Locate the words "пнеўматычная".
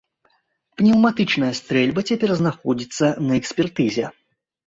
0.79-1.49